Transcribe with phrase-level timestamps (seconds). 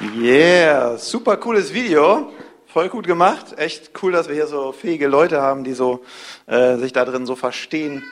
[0.00, 2.32] Yeah, super cooles Video.
[2.68, 3.58] Voll gut gemacht.
[3.58, 6.02] Echt cool, dass wir hier so fähige Leute haben, die so
[6.46, 8.02] äh, sich da drin so verstehen,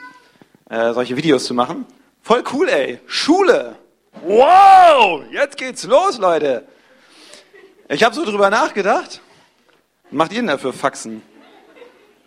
[0.69, 1.87] äh, solche Videos zu machen.
[2.21, 2.99] Voll cool, ey.
[3.07, 3.75] Schule.
[4.23, 6.67] Wow, jetzt geht's los, Leute.
[7.87, 9.19] Ich habe so drüber nachgedacht.
[10.11, 11.23] Macht ihr denn dafür Faxen?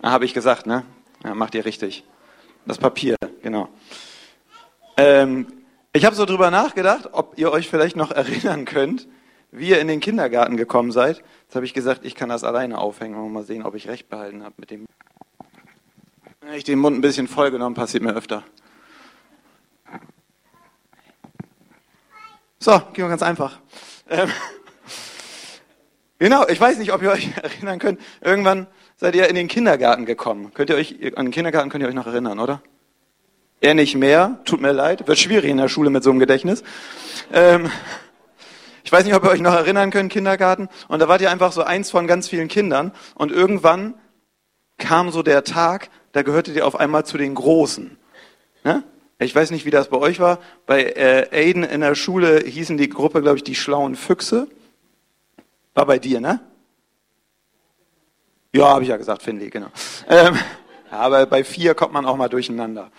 [0.01, 0.83] Ah, habe ich gesagt, ne?
[1.23, 2.03] Ja, macht ihr richtig.
[2.67, 3.69] Das Papier, genau.
[4.97, 5.47] Ähm,
[5.93, 9.07] ich habe so drüber nachgedacht, ob ihr euch vielleicht noch erinnern könnt,
[9.53, 11.23] wie ihr in den Kindergarten gekommen seid.
[11.45, 14.09] Jetzt habe ich gesagt, ich kann das alleine aufhängen und mal sehen, ob ich recht
[14.09, 14.87] behalten habe mit dem.
[16.41, 18.43] Wenn ich den Mund ein bisschen voll genommen, passiert mir öfter.
[22.59, 23.61] So, ging ganz einfach.
[24.09, 24.31] Ähm,
[26.19, 28.01] genau, ich weiß nicht, ob ihr euch erinnern könnt.
[28.23, 30.53] Irgendwann seid ihr in den Kindergarten gekommen.
[30.55, 32.63] Könnt ihr euch, an den Kindergarten könnt ihr euch noch erinnern, oder?
[33.61, 36.65] Er nicht mehr, tut mir leid, wird schwierig in der Schule mit so einem Gedächtnis.
[37.33, 37.71] Ähm,
[38.85, 40.69] ich weiß nicht, ob ihr euch noch erinnern könnt, Kindergarten.
[40.89, 42.93] Und da wart ihr einfach so eins von ganz vielen Kindern.
[43.15, 43.95] Und irgendwann
[44.79, 47.97] kam so der Tag, da gehörtet ihr auf einmal zu den Großen.
[48.65, 48.83] Ne?
[49.19, 50.39] Ich weiß nicht, wie das bei euch war.
[50.67, 54.49] Bei äh, Aiden in der Schule hießen die Gruppe, glaube ich, die schlauen Füchse.
[55.75, 56.41] War bei dir, ne?
[58.53, 59.69] Ja, habe ich ja gesagt, Finley, genau.
[60.09, 60.37] Ähm,
[60.91, 62.91] aber bei vier kommt man auch mal durcheinander.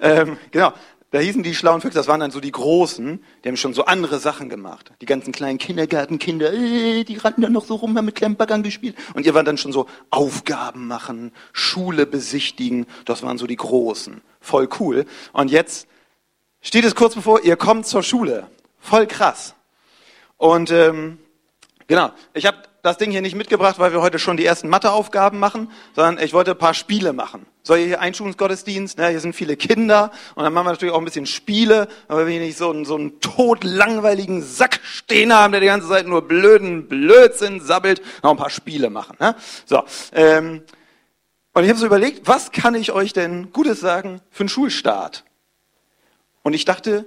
[0.00, 0.72] Ähm, genau.
[1.10, 3.84] Da hießen die schlauen Füchse, das waren dann so die Großen, die haben schon so
[3.84, 4.92] andere Sachen gemacht.
[5.00, 8.96] Die ganzen kleinen Kindergartenkinder, äh, die rannten dann noch so rum, haben mit Klempergang gespielt.
[9.14, 14.20] Und ihr wart dann schon so Aufgaben machen, Schule besichtigen, das waren so die Großen.
[14.40, 15.04] Voll cool.
[15.32, 15.88] Und jetzt
[16.60, 18.46] steht es kurz bevor, ihr kommt zur Schule.
[18.78, 19.56] Voll krass.
[20.36, 21.18] Und ähm,
[21.88, 25.38] genau, ich habe das Ding hier nicht mitgebracht, weil wir heute schon die ersten Matheaufgaben
[25.38, 27.46] machen, sondern ich wollte ein paar Spiele machen.
[27.62, 31.04] So, hier Einschulungsgottesdienst, ne, hier sind viele Kinder und dann machen wir natürlich auch ein
[31.04, 35.66] bisschen Spiele, aber wir nicht so einen, so einen totlangweiligen Sack stehen haben, der die
[35.66, 39.16] ganze Zeit nur blöden Blödsinn sabbelt, noch ein paar Spiele machen.
[39.20, 39.36] Ne?
[39.66, 40.62] So, ähm,
[41.52, 45.24] und ich habe so überlegt, was kann ich euch denn Gutes sagen für einen Schulstart?
[46.42, 47.04] Und ich dachte,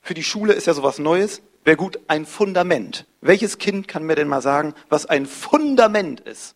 [0.00, 3.06] für die Schule ist ja sowas Neues, wäre gut ein Fundament.
[3.20, 6.54] Welches Kind kann mir denn mal sagen, was ein Fundament ist?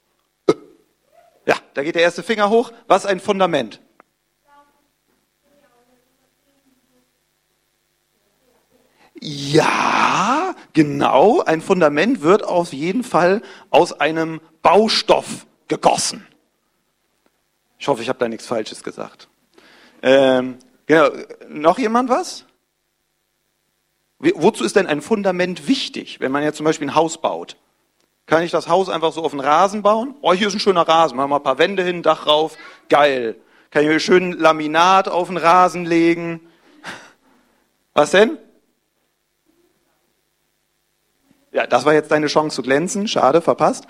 [1.45, 2.73] Ja, da geht der erste Finger hoch.
[2.87, 3.81] Was ein Fundament?
[9.21, 11.43] Ja, genau.
[11.43, 16.25] Ein Fundament wird auf jeden Fall aus einem Baustoff gegossen.
[17.79, 19.29] Ich hoffe, ich habe da nichts Falsches gesagt.
[20.03, 21.09] Ähm, genau.
[21.49, 22.47] Noch jemand was?
[24.21, 27.57] Wozu ist denn ein Fundament wichtig, wenn man jetzt zum Beispiel ein Haus baut?
[28.27, 30.15] Kann ich das Haus einfach so auf den Rasen bauen?
[30.21, 31.17] Oh, hier ist ein schöner Rasen.
[31.17, 32.57] Machen wir ein paar Wände hin, Dach rauf.
[32.89, 33.37] Geil.
[33.71, 36.41] Kann ich mir schön Laminat auf den Rasen legen?
[37.95, 38.39] Was denn?
[41.53, 43.09] Ja, das war jetzt deine Chance zu glänzen.
[43.09, 43.87] Schade, verpasst.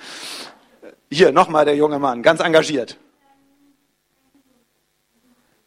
[1.10, 2.97] Hier, nochmal der junge Mann, ganz engagiert.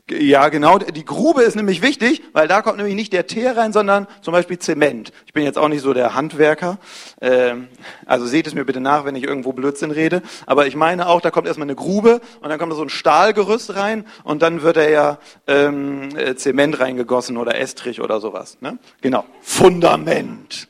[0.10, 0.80] Ja, genau.
[0.80, 4.34] Die Grube ist nämlich wichtig, weil da kommt nämlich nicht der Teer rein, sondern zum
[4.34, 5.14] Beispiel Zement.
[5.26, 6.78] Ich bin jetzt auch nicht so der Handwerker.
[7.22, 7.70] Ähm,
[8.06, 10.22] also seht es mir bitte nach, wenn ich irgendwo Blödsinn rede.
[10.46, 12.90] Aber ich meine auch, da kommt erstmal eine Grube und dann kommt da so ein
[12.90, 18.58] Stahlgerüst rein und dann wird da ja ähm, äh, Zement reingegossen oder Estrich oder sowas.
[18.60, 18.80] Ne?
[19.00, 19.24] Genau.
[19.42, 20.68] Fundament.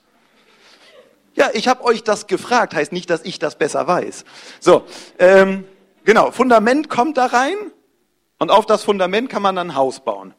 [1.33, 4.25] Ja, ich habe euch das gefragt, heißt nicht, dass ich das besser weiß.
[4.59, 4.83] So,
[5.17, 5.63] ähm,
[6.05, 6.29] genau.
[6.29, 7.55] Fundament kommt da rein
[8.43, 10.33] und auf das Fundament kann man dann ein Haus bauen.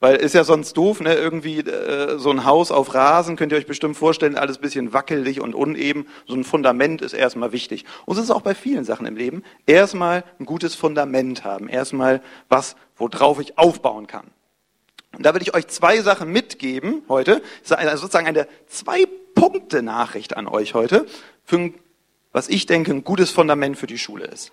[0.00, 1.14] Weil ist ja sonst doof, ne?
[1.14, 5.40] Irgendwie äh, so ein Haus auf Rasen, könnt ihr euch bestimmt vorstellen, alles bisschen wackelig
[5.40, 6.06] und uneben.
[6.26, 7.86] So ein Fundament ist erstmal wichtig.
[8.04, 9.44] Und es ist auch bei vielen Sachen im Leben.
[9.64, 11.70] Erstmal ein gutes Fundament haben.
[11.70, 12.20] Erstmal
[12.50, 14.26] was, worauf ich aufbauen kann.
[15.16, 17.40] Und da will ich euch zwei Sachen mitgeben heute.
[17.70, 21.06] Also sozusagen eine Zwei-Punkte-Nachricht an euch heute,
[21.46, 21.74] für ein,
[22.30, 24.52] was ich denke, ein gutes Fundament für die Schule ist.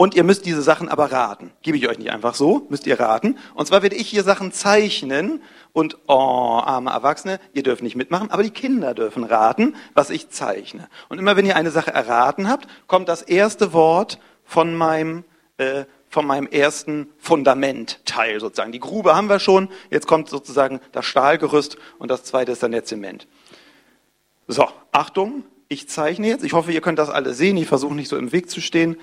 [0.00, 1.52] Und ihr müsst diese Sachen aber raten.
[1.60, 3.36] Gebe ich euch nicht einfach so, müsst ihr raten.
[3.52, 5.42] Und zwar werde ich hier Sachen zeichnen
[5.74, 10.30] und, oh, arme Erwachsene, ihr dürft nicht mitmachen, aber die Kinder dürfen raten, was ich
[10.30, 10.88] zeichne.
[11.10, 15.22] Und immer wenn ihr eine Sache erraten habt, kommt das erste Wort von meinem,
[15.58, 18.72] äh, von meinem ersten Fundamentteil sozusagen.
[18.72, 22.72] Die Grube haben wir schon, jetzt kommt sozusagen das Stahlgerüst und das zweite ist dann
[22.72, 23.28] der Zement.
[24.48, 26.42] So, Achtung, ich zeichne jetzt.
[26.42, 27.58] Ich hoffe, ihr könnt das alle sehen.
[27.58, 28.96] Ich versuche nicht so im Weg zu stehen.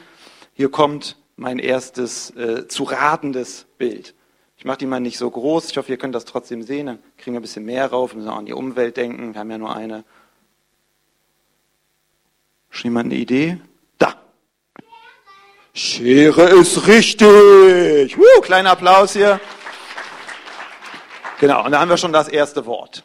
[0.58, 4.16] Hier kommt mein erstes äh, zu ratendes Bild.
[4.58, 5.70] Ich mache die mal nicht so groß.
[5.70, 6.88] Ich hoffe, ihr könnt das trotzdem sehen.
[6.88, 8.14] Dann kriegen wir ein bisschen mehr rauf.
[8.14, 9.36] Wir müssen auch an die Umwelt denken.
[9.36, 10.04] Wir haben ja nur eine.
[12.72, 13.60] Schon jemand eine Idee?
[14.00, 14.16] Da.
[15.76, 18.18] Schere ist richtig.
[18.18, 19.40] Uh, kleiner Applaus hier.
[21.40, 23.04] Genau, und da haben wir schon das erste Wort.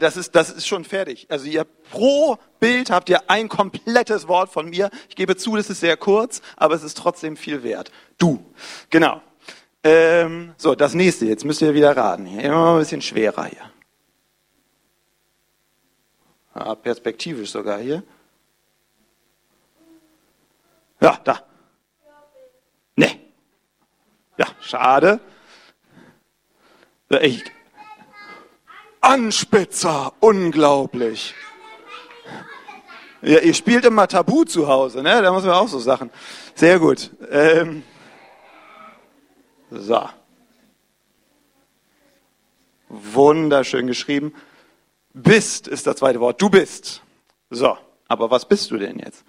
[0.00, 1.26] Das ist, das ist schon fertig.
[1.28, 4.90] Also ihr pro Bild habt ihr ein komplettes Wort von mir.
[5.10, 7.92] Ich gebe zu, das ist sehr kurz, aber es ist trotzdem viel wert.
[8.16, 8.42] Du.
[8.88, 9.20] Genau.
[9.84, 11.26] Ähm, so, das nächste.
[11.26, 12.26] Jetzt müsst ihr wieder raten.
[12.26, 13.70] Immer mal ein bisschen schwerer hier.
[16.54, 18.02] Ah, perspektivisch sogar hier.
[21.00, 21.42] Ja, da.
[22.96, 23.20] Nee.
[24.38, 25.20] Ja, schade.
[27.10, 27.44] Ja, Ich,
[29.00, 31.34] Anspitzer, unglaublich.
[33.22, 35.20] Ja, ihr spielt immer Tabu zu Hause, ne?
[35.22, 36.10] Da muss man auch so Sachen.
[36.54, 37.10] Sehr gut.
[37.30, 37.82] Ähm,
[39.70, 40.08] so.
[42.88, 44.34] Wunderschön geschrieben.
[45.12, 46.40] Bist ist das zweite Wort.
[46.40, 47.02] Du bist.
[47.50, 47.76] So.
[48.08, 49.24] Aber was bist du denn jetzt?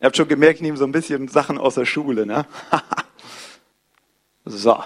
[0.00, 2.46] Ihr habt schon gemerkt, ich nehme so ein bisschen Sachen aus der Schule, ne?
[4.44, 4.82] so.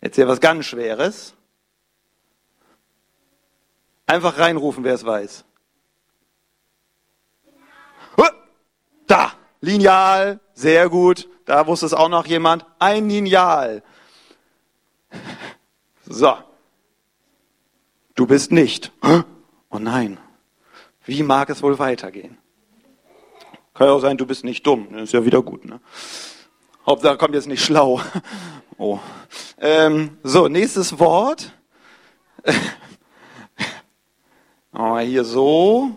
[0.00, 1.34] Jetzt hier was ganz Schweres.
[4.08, 5.44] Einfach reinrufen, wer es weiß.
[9.08, 11.28] Da, Lineal, sehr gut.
[11.46, 12.64] Da wusste es auch noch jemand.
[12.78, 13.82] Ein Lineal.
[16.06, 16.36] So.
[18.14, 18.92] Du bist nicht.
[19.70, 20.18] Oh nein.
[21.04, 22.36] Wie mag es wohl weitergehen?
[23.72, 24.94] Kann ja auch sein, du bist nicht dumm.
[24.94, 25.64] Ist ja wieder gut.
[25.64, 25.80] Ne?
[26.84, 28.00] Hauptsache kommt jetzt nicht schlau.
[28.80, 29.00] Oh.
[29.60, 31.52] Ähm, so, nächstes Wort.
[34.78, 35.90] Oh, hier so.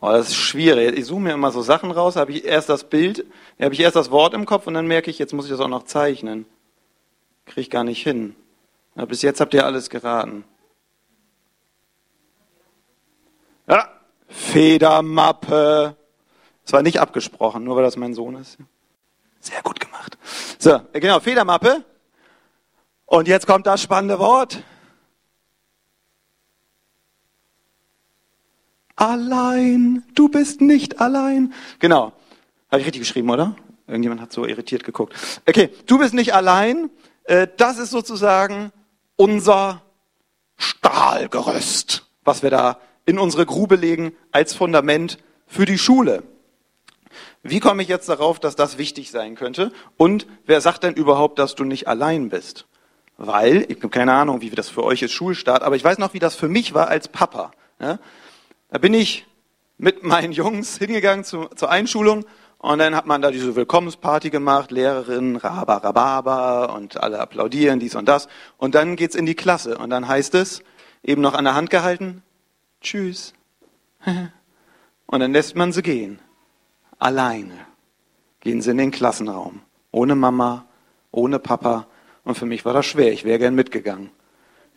[0.00, 0.96] Oh, das ist schwierig.
[0.96, 3.26] Ich suche mir immer so Sachen raus, habe ich erst das Bild,
[3.60, 5.58] habe ich erst das Wort im Kopf und dann merke ich, jetzt muss ich das
[5.58, 6.46] auch noch zeichnen.
[7.44, 8.36] Kriege ich gar nicht hin.
[8.94, 10.44] Ja, bis jetzt habt ihr alles geraten.
[13.68, 13.88] Ja,
[14.28, 15.96] Federmappe.
[16.62, 18.58] Das war nicht abgesprochen, nur weil das mein Sohn ist.
[19.40, 20.16] Sehr gut gemacht.
[20.58, 21.84] So, genau, Federmappe.
[23.06, 24.62] Und jetzt kommt das spannende Wort.
[29.00, 31.54] Allein, du bist nicht allein.
[31.78, 32.12] Genau.
[32.70, 33.56] Habe ich richtig geschrieben, oder?
[33.86, 35.14] Irgendjemand hat so irritiert geguckt.
[35.48, 36.90] Okay, du bist nicht allein.
[37.24, 38.72] Äh, Das ist sozusagen
[39.16, 39.80] unser
[40.58, 46.22] Stahlgerüst, was wir da in unsere Grube legen als Fundament für die Schule.
[47.42, 49.72] Wie komme ich jetzt darauf, dass das wichtig sein könnte?
[49.96, 52.66] Und wer sagt denn überhaupt, dass du nicht allein bist?
[53.16, 56.12] Weil, ich habe keine Ahnung, wie das für euch ist, Schulstart, aber ich weiß noch,
[56.12, 57.52] wie das für mich war als Papa.
[57.80, 57.98] Ja?
[58.70, 59.26] Da bin ich
[59.78, 62.24] mit meinen Jungs hingegangen zu, zur Einschulung
[62.58, 67.94] und dann hat man da diese Willkommensparty gemacht, Lehrerin, Raba, Rababa und alle applaudieren, dies
[67.94, 68.28] und das.
[68.58, 70.62] Und dann geht's in die Klasse und dann heißt es,
[71.02, 72.22] eben noch an der Hand gehalten,
[72.80, 73.32] tschüss.
[75.06, 76.20] Und dann lässt man sie gehen.
[77.00, 77.66] Alleine.
[78.38, 79.60] Gehen sie in den Klassenraum.
[79.90, 80.66] Ohne Mama,
[81.10, 81.88] ohne Papa.
[82.22, 83.12] Und für mich war das schwer.
[83.12, 84.10] Ich wäre gern mitgegangen.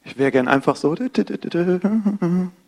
[0.04, 0.96] Ich wäre gern einfach so.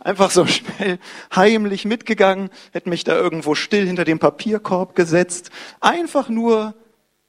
[0.00, 0.98] Einfach so schnell
[1.34, 5.50] heimlich mitgegangen, hätte mich da irgendwo still hinter dem Papierkorb gesetzt.
[5.80, 6.74] Einfach nur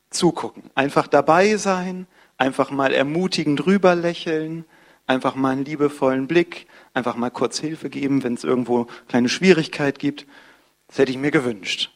[0.10, 2.08] zugucken, einfach dabei sein,
[2.38, 4.64] einfach mal ermutigend drüber lächeln,
[5.06, 10.00] einfach mal einen liebevollen Blick, einfach mal kurz Hilfe geben, wenn es irgendwo kleine Schwierigkeit
[10.00, 10.26] gibt.
[10.88, 11.92] Das hätte ich mir gewünscht.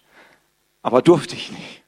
[0.82, 1.84] Aber durfte ich nicht.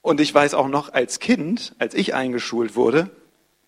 [0.00, 3.10] Und ich weiß auch noch als Kind, als ich eingeschult wurde,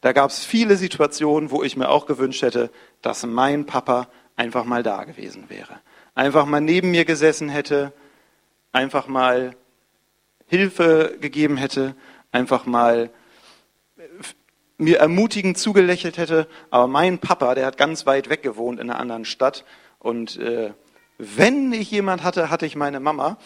[0.04, 2.70] da gab es viele Situationen, wo ich mir auch gewünscht hätte,
[3.00, 5.80] dass mein Papa einfach mal da gewesen wäre.
[6.14, 7.90] Einfach mal neben mir gesessen hätte,
[8.70, 9.56] einfach mal
[10.46, 11.96] Hilfe gegeben hätte,
[12.32, 13.08] einfach mal
[14.76, 16.48] mir ermutigend zugelächelt hätte.
[16.68, 19.64] Aber mein Papa, der hat ganz weit weg gewohnt in einer anderen Stadt.
[19.98, 20.74] Und äh,
[21.16, 23.38] wenn ich jemand hatte, hatte ich meine Mama.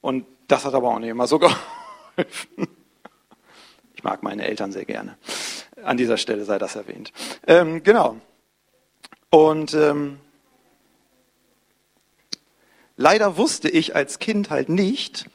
[0.00, 1.38] Und das hat aber auch nicht immer so
[2.16, 2.66] geholfen.
[3.92, 5.18] Ich mag meine Eltern sehr gerne.
[5.84, 7.12] An dieser Stelle sei das erwähnt.
[7.46, 8.16] Ähm, genau.
[9.30, 10.18] Und ähm,
[12.96, 15.28] leider wusste ich als Kind halt nicht,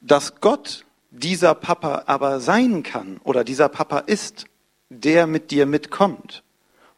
[0.00, 4.46] dass Gott dieser Papa aber sein kann oder dieser Papa ist,
[4.88, 6.42] der mit dir mitkommt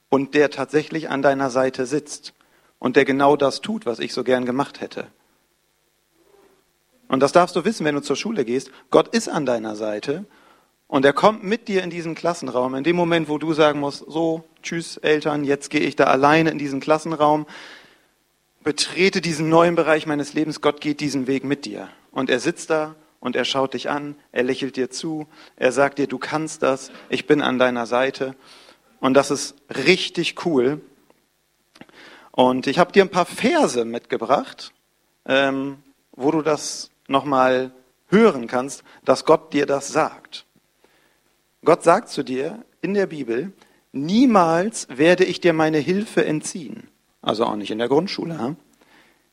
[0.09, 2.35] und der tatsächlich an deiner Seite sitzt
[2.79, 5.07] und der genau das tut, was ich so gern gemacht hätte.
[7.09, 8.71] Und das darfst du wissen, wenn du zur Schule gehst.
[8.91, 10.25] Gott ist an deiner Seite
[10.93, 12.75] und er kommt mit dir in diesen Klassenraum.
[12.75, 16.51] In dem Moment, wo du sagen musst, so, tschüss Eltern, jetzt gehe ich da alleine
[16.51, 17.47] in diesen Klassenraum,
[18.63, 21.89] betrete diesen neuen Bereich meines Lebens, Gott geht diesen Weg mit dir.
[22.11, 25.99] Und er sitzt da und er schaut dich an, er lächelt dir zu, er sagt
[25.99, 28.35] dir, du kannst das, ich bin an deiner Seite.
[29.01, 30.83] Und das ist richtig cool.
[32.33, 34.75] Und ich habe dir ein paar Verse mitgebracht,
[35.25, 35.79] ähm,
[36.15, 37.71] wo du das nochmal
[38.09, 40.45] hören kannst, dass Gott dir das sagt.
[41.65, 43.53] Gott sagt zu dir in der Bibel,
[43.93, 46.89] niemals werde ich dir meine Hilfe entziehen.
[47.21, 48.35] Also auch nicht in der Grundschule.
[48.35, 48.57] Ja?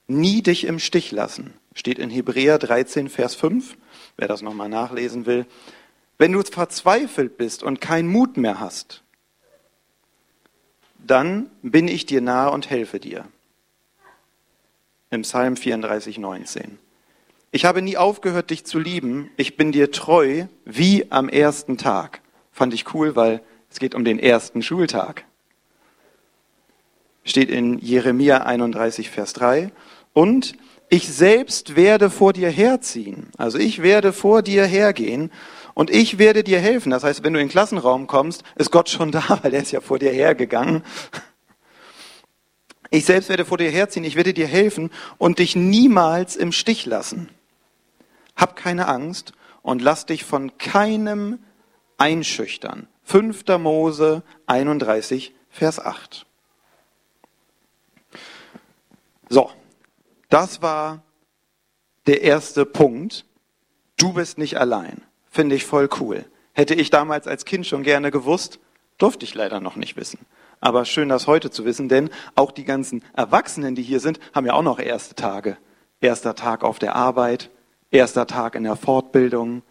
[0.08, 1.54] Nie dich im Stich lassen.
[1.74, 3.78] Steht in Hebräer 13, Vers 5,
[4.18, 5.46] wer das nochmal nachlesen will.
[6.18, 9.04] Wenn du verzweifelt bist und keinen Mut mehr hast,
[10.98, 13.26] dann bin ich dir nahe und helfe dir.
[15.10, 16.78] Im Psalm 34, 19.
[17.52, 19.32] Ich habe nie aufgehört, dich zu lieben.
[19.36, 22.22] Ich bin dir treu wie am ersten Tag.
[22.52, 23.42] Fand ich cool, weil
[23.72, 25.26] es geht um den ersten Schultag.
[27.24, 29.72] Steht in Jeremia 31, Vers 3.
[30.14, 30.54] Und
[30.90, 33.30] ich selbst werde vor dir herziehen.
[33.38, 35.32] Also ich werde vor dir hergehen
[35.74, 36.92] und ich werde dir helfen.
[36.92, 39.72] Das heißt, wenn du in den Klassenraum kommst, ist Gott schon da, weil er ist
[39.72, 40.84] ja vor dir hergegangen.
[42.92, 46.88] Ich selbst werde vor dir herziehen, ich werde dir helfen und dich niemals im Stich
[46.88, 47.30] lassen.
[48.40, 51.40] Hab keine Angst und lass dich von keinem
[51.98, 52.88] einschüchtern.
[53.04, 53.44] 5.
[53.60, 56.26] Mose 31, Vers 8.
[59.28, 59.52] So,
[60.30, 61.04] das war
[62.08, 63.26] der erste Punkt.
[63.98, 65.02] Du bist nicht allein.
[65.30, 66.24] Finde ich voll cool.
[66.54, 68.60] Hätte ich damals als Kind schon gerne gewusst,
[68.98, 70.20] durfte ich leider noch nicht wissen.
[70.62, 74.46] Aber schön, das heute zu wissen, denn auch die ganzen Erwachsenen, die hier sind, haben
[74.46, 75.58] ja auch noch erste Tage.
[76.02, 77.50] Erster Tag auf der Arbeit,
[77.92, 79.64] erster Tag in der Fortbildung,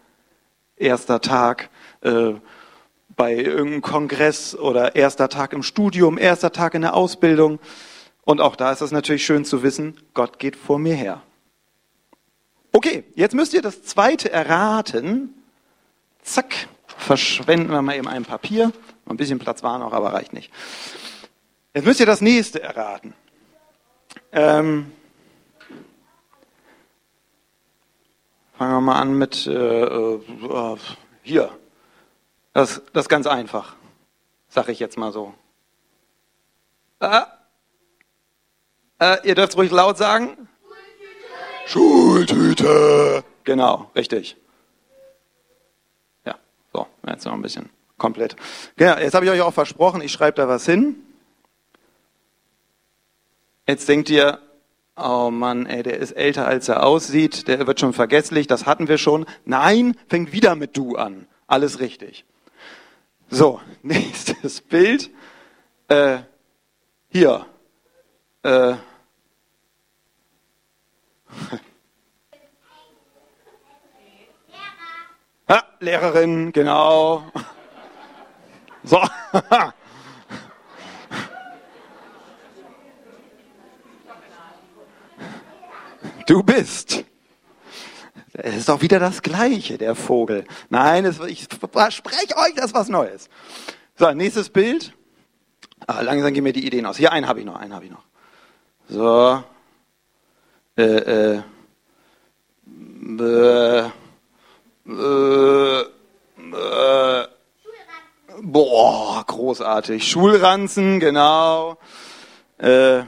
[0.75, 1.69] erster Tag
[2.01, 2.33] äh,
[3.15, 7.59] bei irgendeinem Kongress oder erster Tag im Studium, erster Tag in der Ausbildung.
[8.23, 11.21] Und auch da ist es natürlich schön zu wissen, Gott geht vor mir her.
[12.71, 15.33] Okay, jetzt müsst ihr das zweite erraten.
[16.21, 18.71] Zack, verschwenden wir mal eben ein Papier.
[19.07, 20.51] Ein bisschen Platz war noch, aber reicht nicht.
[21.73, 23.13] Jetzt müsst ihr das nächste erraten.
[24.31, 24.91] Ähm,
[28.59, 30.77] fangen wir mal an mit äh, äh,
[31.23, 31.49] hier.
[32.51, 33.77] Das, das ist ganz einfach,
[34.49, 35.33] sage ich jetzt mal so.
[36.99, 37.21] Äh,
[38.99, 40.49] äh, ihr dürft ruhig laut sagen.
[41.67, 42.65] Schultüte.
[42.65, 43.23] Schultüte.
[43.45, 44.35] Genau, richtig.
[46.25, 46.35] Ja,
[46.73, 48.35] so, jetzt noch ein bisschen komplett.
[48.77, 50.97] Ja, jetzt habe ich euch auch versprochen, ich schreibe da was hin.
[53.65, 54.41] Jetzt denkt ihr,
[55.01, 58.87] oh Mann, ey, der ist älter als er aussieht, der wird schon vergesslich, das hatten
[58.87, 59.25] wir schon.
[59.45, 61.27] Nein, fängt wieder mit du an.
[61.47, 62.25] Alles richtig.
[63.29, 65.09] So, nächstes Bild.
[65.87, 66.19] Äh,
[67.09, 67.45] hier.
[68.43, 68.75] Äh,
[75.49, 77.23] Ha, Lehrerin, genau.
[78.83, 79.01] So.
[86.29, 87.03] Du bist.
[88.33, 90.45] Es ist doch wieder das Gleiche, der Vogel.
[90.69, 93.29] Nein, es, ich verspreche euch, das ist was Neues.
[93.97, 94.93] So, nächstes Bild.
[95.87, 96.97] Ah, langsam gehen mir die Ideen aus.
[96.97, 98.03] Hier, einen habe ich noch, einen habe ich noch.
[98.87, 99.43] So.
[100.77, 101.41] Äh, äh.
[102.63, 103.89] Bäh.
[104.87, 107.27] Äh, äh.
[108.43, 110.07] Boah, großartig.
[110.07, 111.79] Schulranzen, genau.
[112.59, 113.01] Äh,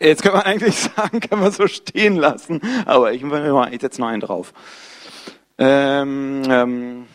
[0.00, 4.08] jetzt kann man eigentlich sagen, kann man so stehen lassen, aber ich, ich setze noch
[4.08, 4.52] einen drauf.
[5.58, 7.06] Ähm, ähm,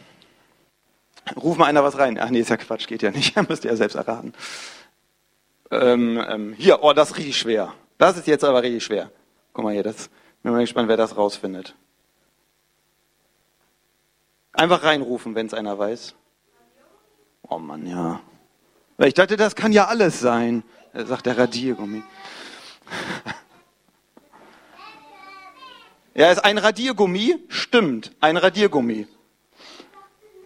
[1.35, 2.19] ruf mal einer was rein.
[2.19, 3.35] Ach nee, ist ja Quatsch, geht ja nicht.
[3.49, 4.33] Müsst ihr ja selbst erraten.
[5.71, 7.73] Ähm, ähm, hier, oh, das ist richtig schwer.
[7.97, 9.09] Das ist jetzt aber richtig schwer.
[9.53, 10.09] Guck mal hier, das,
[10.43, 11.75] bin mal gespannt, wer das rausfindet.
[14.53, 16.13] Einfach reinrufen, wenn es einer weiß.
[17.49, 18.21] Oh Mann, ja.
[18.99, 20.63] Ich dachte, das kann ja alles sein,
[20.93, 22.03] sagt der Radiergummi.
[26.17, 27.43] Ja, ist ein Radiergummi?
[27.49, 29.05] Stimmt, ein Radiergummi.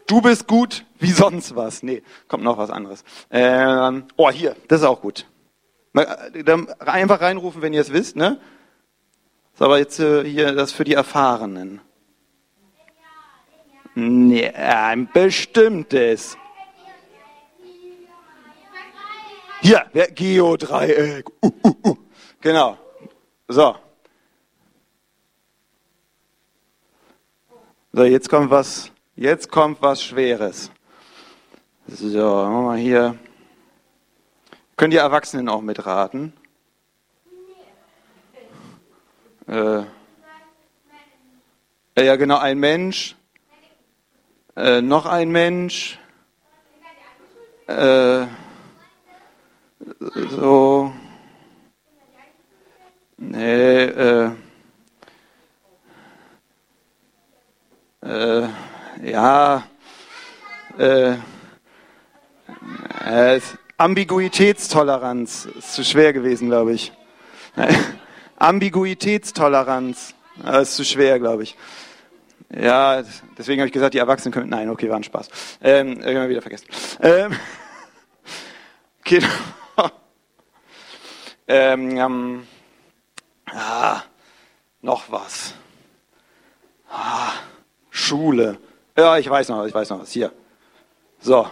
[0.08, 1.84] Du bist gut wie sonst was.
[1.84, 3.04] Nee, kommt noch was anderes.
[3.30, 5.28] Ähm, oh, hier, das ist auch gut.
[5.94, 8.40] Einfach reinrufen, wenn ihr es wisst, ne?
[9.54, 11.82] Ist aber jetzt äh, hier das für die Erfahrenen.
[13.94, 16.36] Nee, ein bestimmtes.
[19.62, 21.30] Hier, Geodreieck.
[21.44, 21.98] Uh, uh, uh.
[22.42, 22.78] Genau.
[23.48, 23.76] So.
[27.92, 30.72] So, jetzt kommt was, jetzt kommt was Schweres.
[31.88, 33.18] So, machen wir mal hier.
[34.78, 36.32] Können die Erwachsenen auch mitraten?
[39.48, 39.84] Äh,
[41.98, 43.16] ja, genau, ein Mensch,
[44.56, 46.00] äh, noch ein Mensch,
[47.68, 48.28] äh,
[50.30, 50.94] so,
[53.20, 54.32] nee, äh,
[58.02, 58.48] äh,
[59.04, 59.64] Ja,
[60.78, 61.16] äh,
[63.06, 63.42] äh,
[63.78, 66.92] Ambiguitätstoleranz ist zu schwer gewesen, glaube ich.
[68.38, 71.58] Ambiguitätstoleranz das ist zu schwer, glaube ich.
[72.50, 73.04] Ja,
[73.38, 74.50] deswegen habe ich gesagt, die Erwachsenen können.
[74.50, 75.30] Nein, okay, war ein Spaß.
[75.62, 76.68] Ähm, irgendwann wieder vergessen.
[77.02, 77.36] Ähm,
[79.04, 79.28] genau.
[81.52, 82.48] Ähm, ähm,
[83.60, 84.04] ah,
[84.82, 85.54] noch was.
[86.90, 87.34] Ah,
[87.90, 88.58] Schule.
[88.98, 90.12] Ja, ich weiß noch, ich weiß noch was.
[90.12, 90.32] Hier.
[91.20, 91.50] So.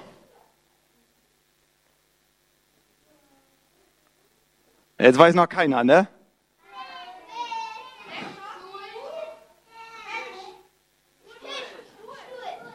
[4.99, 6.07] Jetzt weiß noch keiner, ne?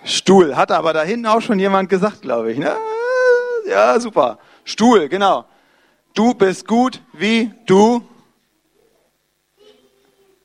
[0.05, 0.57] Stuhl.
[0.57, 2.59] Hat aber da hinten auch schon jemand gesagt, glaube ich.
[2.59, 2.77] Ne?
[3.67, 4.39] Ja, super.
[4.65, 5.45] Stuhl, genau.
[6.15, 8.07] Du bist gut, wie du,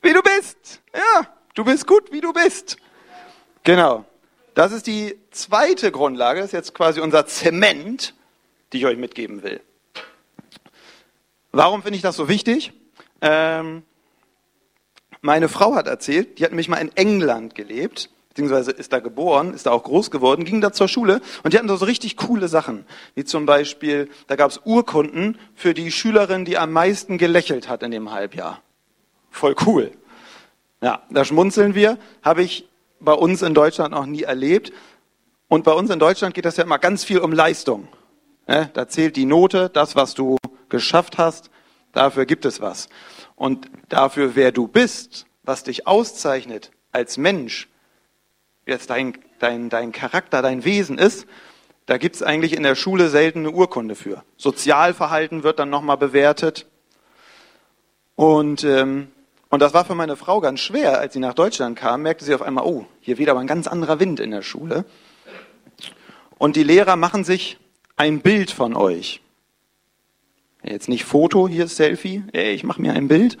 [0.02, 0.82] wie du bist.
[0.94, 2.76] Ja, du bist gut, wie du bist.
[3.64, 4.04] Genau.
[4.54, 8.14] Das ist die zweite Grundlage, das ist jetzt quasi unser Zement,
[8.72, 9.60] die ich euch mitgeben will.
[11.52, 12.72] Warum finde ich das so wichtig?
[13.20, 13.82] Ähm,
[15.20, 19.52] meine Frau hat erzählt, die hat nämlich mal in England gelebt beziehungsweise ist da geboren,
[19.52, 22.16] ist da auch groß geworden, ging da zur Schule und die hatten da so richtig
[22.16, 22.86] coole Sachen.
[23.16, 27.82] Wie zum Beispiel, da gab es Urkunden für die Schülerin, die am meisten gelächelt hat
[27.82, 28.62] in dem Halbjahr.
[29.30, 29.92] Voll cool.
[30.80, 31.98] Ja, da schmunzeln wir.
[32.22, 32.68] Habe ich
[33.00, 34.72] bei uns in Deutschland noch nie erlebt.
[35.48, 37.88] Und bei uns in Deutschland geht das ja immer ganz viel um Leistung.
[38.46, 40.36] Da zählt die Note, das, was du
[40.68, 41.50] geschafft hast,
[41.92, 42.88] dafür gibt es was.
[43.36, 47.68] Und dafür, wer du bist, was dich auszeichnet als Mensch,
[48.66, 51.26] jetzt dein, dein, dein Charakter, dein Wesen ist,
[51.86, 54.22] da gibt's eigentlich in der Schule selten eine Urkunde für.
[54.36, 56.66] Sozialverhalten wird dann nochmal bewertet.
[58.14, 59.10] Und, ähm,
[59.50, 60.98] und das war für meine Frau ganz schwer.
[60.98, 63.66] Als sie nach Deutschland kam, merkte sie auf einmal, oh, hier weht aber ein ganz
[63.66, 64.84] anderer Wind in der Schule.
[66.36, 67.58] Und die Lehrer machen sich
[67.96, 69.20] ein Bild von euch.
[70.62, 73.38] Jetzt nicht Foto, hier Selfie, ey, ich mache mir ein Bild.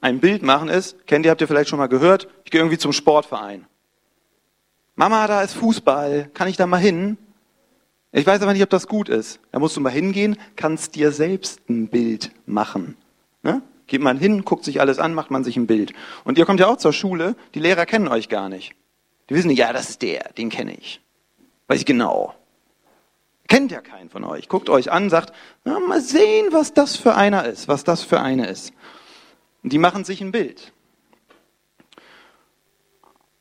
[0.00, 2.78] Ein Bild machen ist, kennt ihr, habt ihr vielleicht schon mal gehört, ich gehe irgendwie
[2.78, 3.66] zum Sportverein.
[4.96, 7.16] Mama, da ist Fußball, kann ich da mal hin?
[8.12, 9.40] Ich weiß aber nicht, ob das gut ist.
[9.50, 12.96] Da musst du mal hingehen, kannst dir selbst ein Bild machen.
[13.42, 13.62] Ne?
[13.86, 15.92] Geht man hin, guckt sich alles an, macht man sich ein Bild.
[16.24, 18.74] Und ihr kommt ja auch zur Schule, die Lehrer kennen euch gar nicht.
[19.28, 21.00] Die wissen nicht, ja, das ist der, den kenne ich.
[21.66, 22.34] Weiß ich genau.
[23.48, 24.48] Kennt ja keinen von euch.
[24.48, 28.20] Guckt euch an, sagt, na, mal sehen, was das für einer ist, was das für
[28.20, 28.72] eine ist.
[29.62, 30.72] Und die machen sich ein Bild.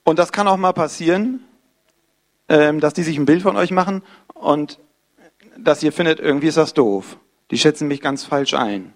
[0.03, 1.45] Und das kann auch mal passieren,
[2.49, 4.03] ähm, dass die sich ein Bild von euch machen
[4.33, 4.79] und
[5.57, 7.17] dass ihr findet, irgendwie ist das doof.
[7.51, 8.93] Die schätzen mich ganz falsch ein.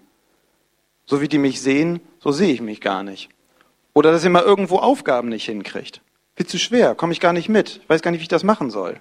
[1.08, 3.30] So wie die mich sehen, so sehe ich mich gar nicht.
[3.94, 6.02] Oder dass ihr mal irgendwo Aufgaben nicht hinkriegt.
[6.36, 7.80] Viel zu schwer, komme ich gar nicht mit.
[7.82, 9.00] Ich weiß gar nicht, wie ich das machen soll.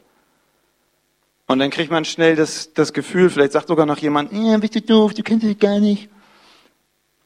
[1.47, 4.75] Und dann kriegt man schnell das, das Gefühl, vielleicht sagt sogar noch jemand, ja, bist
[4.75, 6.09] du doof, du kennst dich gar nicht.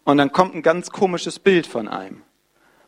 [0.03, 2.23] Und dann kommt ein ganz komisches Bild von einem.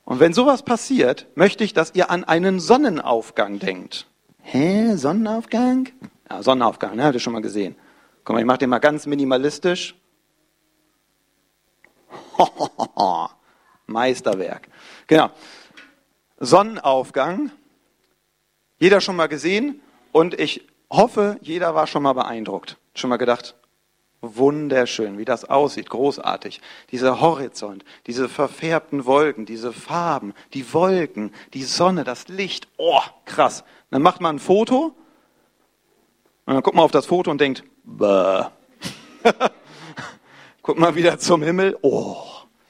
[0.03, 4.07] Und wenn sowas passiert, möchte ich, dass ihr an einen Sonnenaufgang denkt.
[4.41, 4.95] Hä?
[4.95, 5.89] Sonnenaufgang?
[6.27, 7.03] Ja, Sonnenaufgang, ne?
[7.03, 7.75] Habt ihr schon mal gesehen.
[8.23, 9.95] Guck mal, ich mache den mal ganz minimalistisch.
[13.87, 14.67] Meisterwerk.
[15.07, 15.29] Genau.
[16.39, 17.51] Sonnenaufgang.
[18.79, 22.77] Jeder schon mal gesehen und ich hoffe, jeder war schon mal beeindruckt.
[22.95, 23.55] Schon mal gedacht,
[24.21, 26.61] wunderschön, wie das aussieht, großartig.
[26.91, 33.63] Dieser Horizont, diese verfärbten Wolken, diese Farben, die Wolken, die Sonne, das Licht, oh, krass.
[33.91, 34.95] Dann macht man ein Foto
[36.45, 38.45] und dann guckt man auf das Foto und denkt, bäh.
[40.63, 42.17] guckt mal wieder zum Himmel, oh.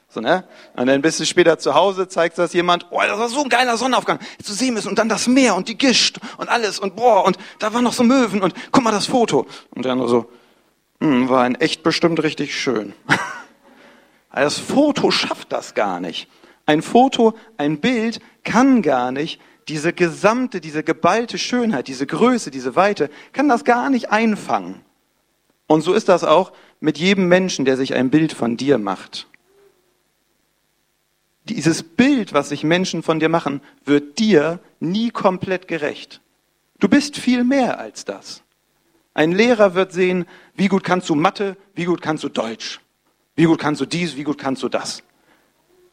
[0.08, 0.44] So, ne?
[0.76, 3.48] Und dann bist du später zu Hause, zeigst das jemand, oh, das war so ein
[3.48, 6.94] geiler Sonnenaufgang, zu sehen ist und dann das Meer und die Gischt und alles und
[6.94, 9.46] boah, und da waren noch so Möwen und guck mal das Foto.
[9.70, 10.30] Und dann so,
[11.00, 12.92] hm, war ein echt bestimmt richtig schön.
[14.36, 16.28] Das Foto schafft das gar nicht.
[16.66, 22.74] Ein Foto, ein Bild kann gar nicht diese gesamte, diese geballte Schönheit, diese Größe, diese
[22.74, 24.84] Weite, kann das gar nicht einfangen.
[25.68, 26.52] Und so ist das auch
[26.84, 29.26] mit jedem Menschen, der sich ein Bild von dir macht.
[31.44, 36.20] Dieses Bild, was sich Menschen von dir machen, wird dir nie komplett gerecht.
[36.80, 38.42] Du bist viel mehr als das.
[39.14, 42.80] Ein Lehrer wird sehen, wie gut kannst du Mathe, wie gut kannst du Deutsch,
[43.34, 45.02] wie gut kannst du dies, wie gut kannst du das.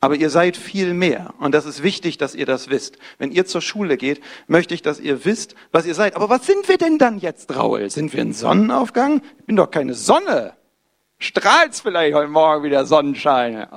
[0.02, 1.34] Aber ihr seid viel mehr.
[1.40, 2.98] Und das ist wichtig, dass ihr das wisst.
[3.18, 6.18] Wenn ihr zur Schule geht, möchte ich, dass ihr wisst, was ihr seid.
[6.18, 7.90] Aber was sind wir denn dann jetzt, Raul?
[7.90, 9.22] Sind wir ein Sonnenaufgang?
[9.40, 10.56] Ich bin doch keine Sonne.
[11.22, 13.68] Strahlt's vielleicht heute Morgen wieder Sonnenschein?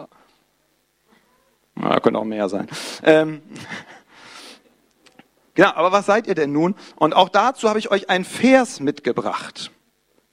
[1.74, 2.68] Na, könnte auch mehr sein.
[3.02, 3.42] Ähm,
[5.54, 6.74] Genau, aber was seid ihr denn nun?
[6.96, 9.70] Und auch dazu habe ich euch ein Vers mitgebracht.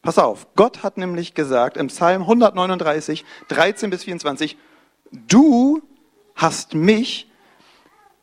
[0.02, 4.58] Pass auf, Gott hat nämlich gesagt im Psalm 139, 13 bis 24,
[5.12, 5.84] du
[6.34, 7.30] hast mich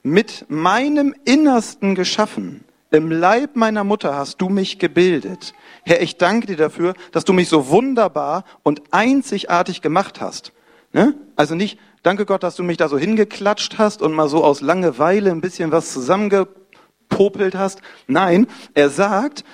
[0.03, 2.64] mit meinem Innersten geschaffen.
[2.90, 5.53] Im Leib meiner Mutter hast du mich gebildet.
[5.85, 10.53] Herr, ich danke dir dafür, dass du mich so wunderbar und einzigartig gemacht hast.
[10.92, 11.14] Ne?
[11.37, 14.62] Also nicht, danke Gott, dass du mich da so hingeklatscht hast und mal so aus
[14.62, 17.83] Langeweile ein bisschen was zusammengepopelt hast.
[18.07, 19.44] Nein, er sagt,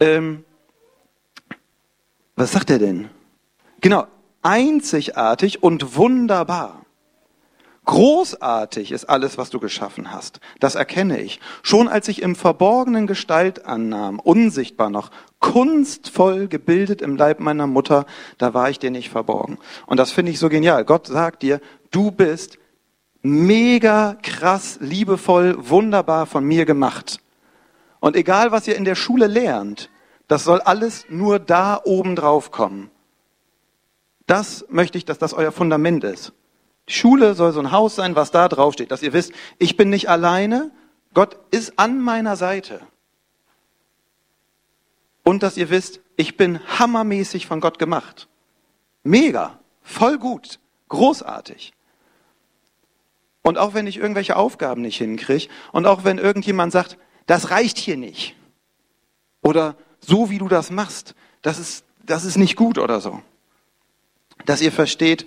[0.00, 0.44] ähm,
[2.36, 3.10] was sagt er denn?
[3.82, 4.06] Genau,
[4.40, 6.81] einzigartig und wunderbar.
[7.84, 10.38] Großartig ist alles, was du geschaffen hast.
[10.60, 11.40] Das erkenne ich.
[11.62, 18.06] Schon als ich im Verborgenen Gestalt annahm, unsichtbar noch, kunstvoll gebildet im Leib meiner Mutter,
[18.38, 19.58] da war ich dir nicht verborgen.
[19.86, 20.84] Und das finde ich so genial.
[20.84, 22.58] Gott sagt dir, du bist
[23.22, 27.18] mega krass, liebevoll, wunderbar von mir gemacht.
[27.98, 29.90] Und egal, was ihr in der Schule lernt,
[30.28, 32.90] das soll alles nur da oben drauf kommen.
[34.28, 36.32] Das möchte ich, dass das euer Fundament ist.
[36.92, 39.88] Schule soll so ein Haus sein, was da drauf steht, dass ihr wisst, ich bin
[39.88, 40.70] nicht alleine,
[41.14, 42.80] Gott ist an meiner Seite.
[45.24, 48.28] Und dass ihr wisst, ich bin hammermäßig von Gott gemacht.
[49.02, 51.72] Mega, voll gut, großartig.
[53.42, 57.78] Und auch wenn ich irgendwelche Aufgaben nicht hinkriege und auch wenn irgendjemand sagt, das reicht
[57.78, 58.36] hier nicht
[59.42, 63.22] oder so wie du das machst, das ist, das ist nicht gut oder so.
[64.44, 65.26] Dass ihr versteht,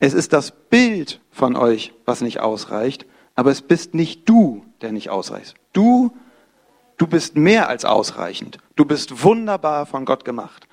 [0.00, 4.92] es ist das Bild von euch, was nicht ausreicht, aber es bist nicht du, der
[4.92, 5.54] nicht ausreicht.
[5.72, 6.10] Du,
[6.96, 8.58] du bist mehr als ausreichend.
[8.76, 10.66] Du bist wunderbar von Gott gemacht.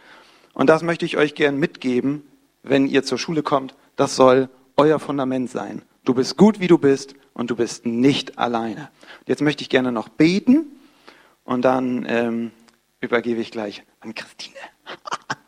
[0.54, 2.24] Und das möchte ich euch gern mitgeben,
[2.64, 3.76] wenn ihr zur Schule kommt.
[3.98, 5.84] Das soll euer Fundament sein.
[6.06, 8.90] Du bist gut, wie du bist und du bist nicht alleine.
[9.26, 10.80] Jetzt möchte ich gerne noch beten
[11.44, 12.52] und dann ähm,
[13.02, 14.56] übergebe ich gleich an Christine.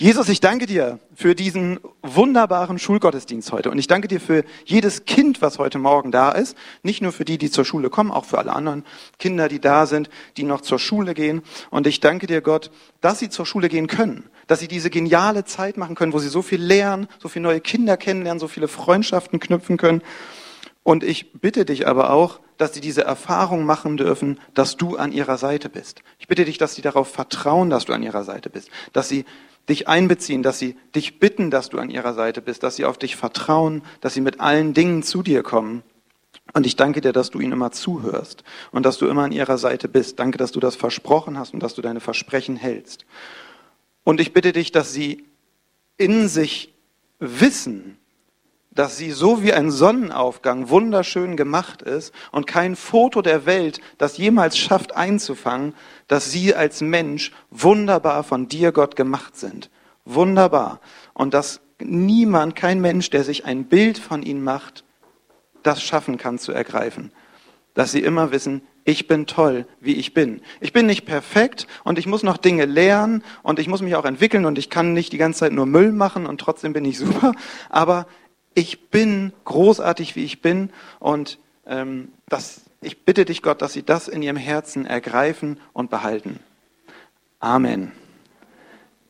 [0.00, 3.70] Jesus, ich danke dir für diesen wunderbaren Schulgottesdienst heute.
[3.70, 6.56] Und ich danke dir für jedes Kind, was heute Morgen da ist.
[6.82, 8.86] Nicht nur für die, die zur Schule kommen, auch für alle anderen
[9.18, 10.08] Kinder, die da sind,
[10.38, 11.42] die noch zur Schule gehen.
[11.68, 12.70] Und ich danke dir, Gott,
[13.02, 14.30] dass sie zur Schule gehen können.
[14.46, 17.60] Dass sie diese geniale Zeit machen können, wo sie so viel lernen, so viele neue
[17.60, 20.00] Kinder kennenlernen, so viele Freundschaften knüpfen können.
[20.82, 25.12] Und ich bitte dich aber auch, dass sie diese Erfahrung machen dürfen, dass du an
[25.12, 26.02] ihrer Seite bist.
[26.18, 28.68] Ich bitte dich, dass sie darauf vertrauen, dass du an ihrer Seite bist.
[28.92, 29.24] Dass sie
[29.68, 32.98] dich einbeziehen, dass sie dich bitten, dass du an ihrer Seite bist, dass sie auf
[32.98, 35.82] dich vertrauen, dass sie mit allen Dingen zu dir kommen.
[36.52, 39.56] Und ich danke dir, dass du ihnen immer zuhörst und dass du immer an ihrer
[39.56, 40.18] Seite bist.
[40.18, 43.06] Danke, dass du das versprochen hast und dass du deine Versprechen hältst.
[44.04, 45.24] Und ich bitte dich, dass sie
[45.96, 46.74] in sich
[47.20, 47.99] wissen,
[48.72, 54.16] dass sie so wie ein Sonnenaufgang wunderschön gemacht ist und kein Foto der Welt das
[54.16, 55.74] jemals schafft einzufangen,
[56.06, 59.70] dass sie als Mensch wunderbar von dir, Gott, gemacht sind.
[60.04, 60.80] Wunderbar.
[61.14, 64.84] Und dass niemand, kein Mensch, der sich ein Bild von ihnen macht,
[65.62, 67.12] das schaffen kann zu ergreifen.
[67.74, 70.40] Dass sie immer wissen, ich bin toll, wie ich bin.
[70.60, 74.04] Ich bin nicht perfekt und ich muss noch Dinge lernen und ich muss mich auch
[74.04, 76.98] entwickeln und ich kann nicht die ganze Zeit nur Müll machen und trotzdem bin ich
[76.98, 77.32] super.
[77.68, 78.06] Aber
[78.54, 83.82] ich bin großartig, wie ich bin und ähm, das, ich bitte dich, Gott, dass sie
[83.82, 86.40] das in ihrem Herzen ergreifen und behalten.
[87.38, 87.92] Amen.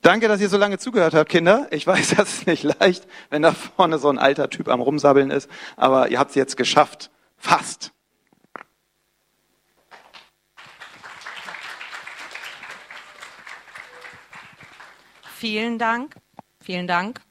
[0.02, 1.68] Danke, dass ihr so lange zugehört habt, Kinder.
[1.70, 5.30] Ich weiß, das ist nicht leicht, wenn da vorne so ein alter Typ am Rumsabbeln
[5.30, 7.10] ist, aber ihr habt es jetzt geschafft.
[7.36, 7.92] Fast.
[15.36, 16.16] Vielen Dank.
[16.62, 17.22] Vielen Dank.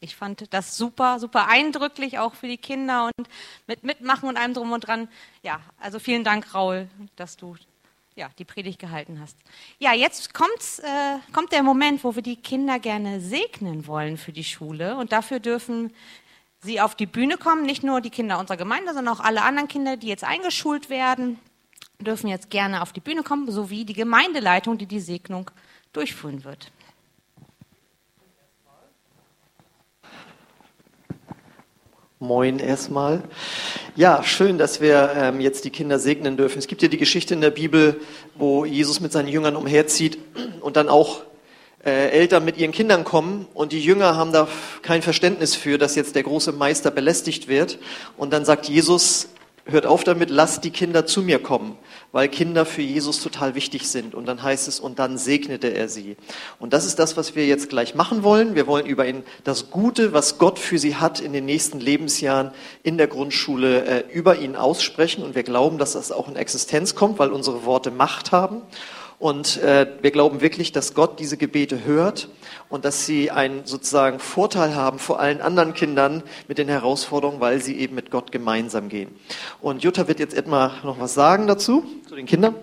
[0.00, 3.28] Ich fand das super, super eindrücklich, auch für die Kinder und
[3.66, 5.08] mit Mitmachen und allem drum und dran.
[5.42, 7.56] Ja, also vielen Dank, Raul, dass du
[8.16, 9.36] ja, die Predigt gehalten hast.
[9.78, 14.32] Ja, jetzt kommt's, äh, kommt der Moment, wo wir die Kinder gerne segnen wollen für
[14.32, 14.96] die Schule.
[14.96, 15.92] Und dafür dürfen
[16.60, 17.64] sie auf die Bühne kommen.
[17.64, 21.38] Nicht nur die Kinder unserer Gemeinde, sondern auch alle anderen Kinder, die jetzt eingeschult werden,
[22.00, 25.50] dürfen jetzt gerne auf die Bühne kommen, sowie die Gemeindeleitung, die die Segnung
[25.92, 26.72] durchführen wird.
[32.18, 33.22] Moin erstmal.
[33.94, 36.58] Ja, schön, dass wir ähm, jetzt die Kinder segnen dürfen.
[36.58, 38.00] Es gibt ja die Geschichte in der Bibel,
[38.36, 40.16] wo Jesus mit seinen Jüngern umherzieht
[40.62, 41.24] und dann auch
[41.84, 44.48] äh, Eltern mit ihren Kindern kommen und die Jünger haben da
[44.80, 47.78] kein Verständnis für, dass jetzt der große Meister belästigt wird.
[48.16, 49.28] Und dann sagt Jesus,
[49.66, 51.76] hört auf damit, lasst die Kinder zu mir kommen,
[52.12, 54.14] weil Kinder für Jesus total wichtig sind.
[54.14, 56.16] Und dann heißt es, und dann segnete er sie.
[56.58, 58.54] Und das ist das, was wir jetzt gleich machen wollen.
[58.54, 62.52] Wir wollen über ihn das Gute, was Gott für sie hat in den nächsten Lebensjahren
[62.82, 65.24] in der Grundschule, äh, über ihn aussprechen.
[65.24, 68.62] Und wir glauben, dass das auch in Existenz kommt, weil unsere Worte Macht haben.
[69.18, 72.28] Und äh, wir glauben wirklich, dass Gott diese Gebete hört
[72.68, 77.62] und dass sie einen sozusagen Vorteil haben vor allen anderen Kindern mit den Herausforderungen, weil
[77.62, 79.08] sie eben mit Gott gemeinsam gehen.
[79.62, 82.54] Und Jutta wird jetzt etwa noch was sagen dazu, zu den Kindern.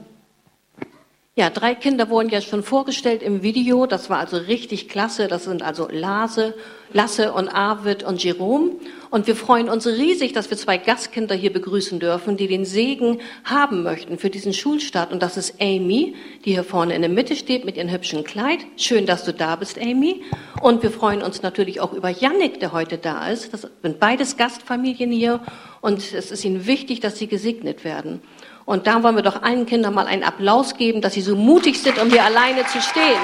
[1.35, 3.87] Ja, drei Kinder wurden ja schon vorgestellt im Video.
[3.87, 5.27] Das war also richtig klasse.
[5.27, 6.53] Das sind also Lase,
[6.91, 8.73] Lasse und Arvid und Jerome.
[9.09, 13.19] Und wir freuen uns riesig, dass wir zwei Gastkinder hier begrüßen dürfen, die den Segen
[13.45, 15.11] haben möchten für diesen Schulstart.
[15.11, 16.13] Und das ist Amy,
[16.45, 18.59] die hier vorne in der Mitte steht mit ihrem hübschen Kleid.
[18.77, 20.21] Schön, dass du da bist, Amy.
[20.61, 23.51] Und wir freuen uns natürlich auch über Yannick, der heute da ist.
[23.51, 25.39] Das sind beides Gastfamilien hier.
[25.81, 28.21] Und es ist ihnen wichtig, dass sie gesegnet werden.
[28.65, 31.81] Und da wollen wir doch allen Kindern mal einen Applaus geben, dass sie so mutig
[31.81, 33.19] sind, um hier alleine zu stehen.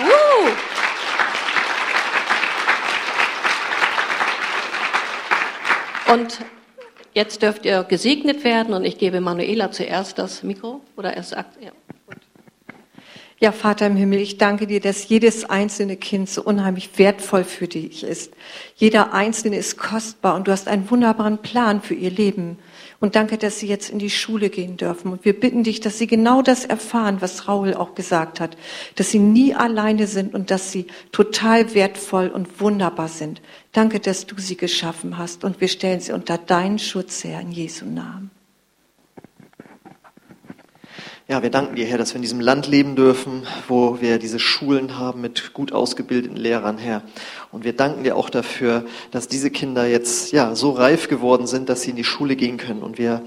[0.00, 0.50] Woo!
[6.12, 6.38] Und
[7.12, 11.72] jetzt dürft ihr gesegnet werden und ich gebe Manuela zuerst das Mikro oder erst ja.
[13.40, 17.66] Ja, Vater im Himmel, ich danke dir, dass jedes einzelne Kind so unheimlich wertvoll für
[17.66, 18.32] dich ist.
[18.76, 22.58] Jeder einzelne ist kostbar und du hast einen wunderbaren Plan für ihr Leben.
[23.00, 25.12] Und danke, dass sie jetzt in die Schule gehen dürfen.
[25.12, 28.56] Und wir bitten dich, dass sie genau das erfahren, was Raul auch gesagt hat,
[28.96, 33.42] dass sie nie alleine sind und dass sie total wertvoll und wunderbar sind.
[33.72, 37.52] Danke, dass du sie geschaffen hast und wir stellen sie unter deinen Schutz her in
[37.52, 38.30] Jesu Namen.
[41.26, 44.38] Ja, wir danken dir, Herr, dass wir in diesem Land leben dürfen, wo wir diese
[44.38, 47.02] Schulen haben mit gut ausgebildeten Lehrern, Herr.
[47.50, 51.70] Und wir danken dir auch dafür, dass diese Kinder jetzt ja so reif geworden sind,
[51.70, 52.82] dass sie in die Schule gehen können.
[52.82, 53.22] Und wir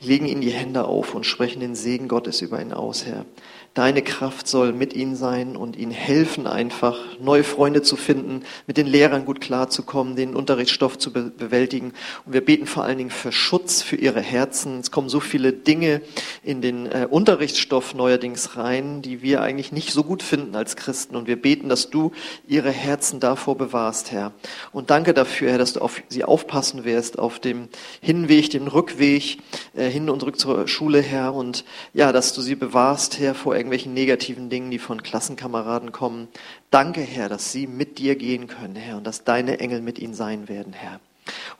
[0.00, 3.26] legen ihnen die Hände auf und sprechen den Segen Gottes über ihn aus, Herr.
[3.74, 8.76] Deine Kraft soll mit ihnen sein und ihnen helfen, einfach neue Freunde zu finden, mit
[8.76, 11.94] den Lehrern gut klarzukommen, den Unterrichtsstoff zu be bewältigen.
[12.26, 14.80] Und wir beten vor allen Dingen für Schutz für ihre Herzen.
[14.80, 16.02] Es kommen so viele Dinge
[16.42, 21.16] in den äh, Unterrichtsstoff neuerdings rein, die wir eigentlich nicht so gut finden als Christen.
[21.16, 22.12] Und wir beten, dass du
[22.46, 24.32] ihre Herzen davor bewahrst, Herr.
[24.72, 27.68] Und danke dafür, Herr, dass du auf sie aufpassen wirst, auf dem
[28.02, 29.38] Hinweg, dem Rückweg,
[29.74, 31.32] äh, hin und zurück zur Schule, Herr.
[31.32, 36.26] Und ja, dass du sie bewahrst, Herr, vor irgendwelchen negativen Dingen, die von Klassenkameraden kommen.
[36.70, 40.14] Danke, Herr, dass sie mit dir gehen können, Herr, und dass deine Engel mit ihnen
[40.14, 40.98] sein werden, Herr.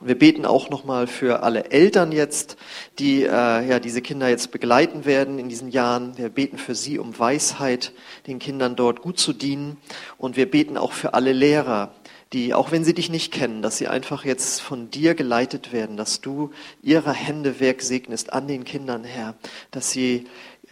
[0.01, 2.57] Und wir beten auch nochmal für alle Eltern jetzt,
[2.99, 6.17] die äh, ja diese Kinder jetzt begleiten werden in diesen Jahren.
[6.17, 7.93] Wir beten für sie um Weisheit,
[8.27, 9.77] den Kindern dort gut zu dienen.
[10.17, 11.93] Und wir beten auch für alle Lehrer,
[12.33, 15.95] die, auch wenn sie dich nicht kennen, dass sie einfach jetzt von dir geleitet werden,
[15.95, 19.35] dass du ihre Hände Werk segnest an den Kindern, Herr,
[19.71, 20.25] dass sie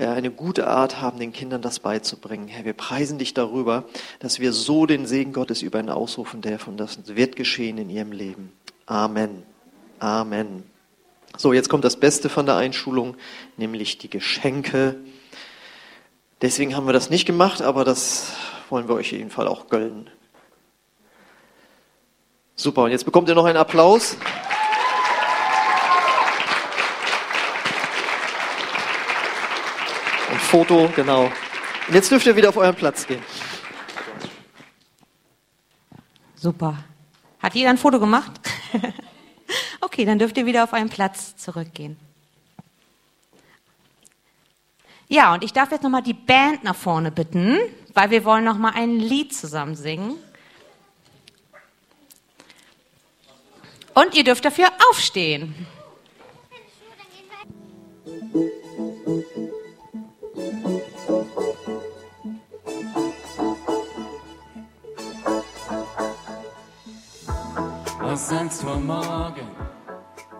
[0.09, 2.47] eine gute Art haben, den Kindern das beizubringen.
[2.47, 3.85] Herr, wir preisen dich darüber,
[4.19, 6.77] dass wir so den Segen Gottes über ihn ausrufen dürfen.
[6.77, 8.51] Das wird geschehen in ihrem Leben.
[8.87, 9.43] Amen.
[9.99, 10.63] Amen.
[11.37, 13.15] So, jetzt kommt das Beste von der Einschulung,
[13.57, 14.95] nämlich die Geschenke.
[16.41, 18.33] Deswegen haben wir das nicht gemacht, aber das
[18.69, 20.09] wollen wir euch jedenfalls auch gönnen.
[22.55, 24.17] Super, und jetzt bekommt ihr noch einen Applaus.
[30.51, 31.31] Foto, genau.
[31.87, 33.23] Und jetzt dürft ihr wieder auf euren Platz gehen.
[36.35, 36.83] Super.
[37.41, 38.33] Hat jeder ein Foto gemacht?
[39.79, 41.97] okay, dann dürft ihr wieder auf euren Platz zurückgehen.
[45.07, 47.57] Ja, und ich darf jetzt nochmal die Band nach vorne bitten,
[47.93, 50.17] weil wir wollen nochmal ein Lied zusammen singen.
[53.93, 55.65] Und ihr dürft dafür aufstehen.
[59.05, 59.50] aus
[68.11, 69.70] Angst vor morgen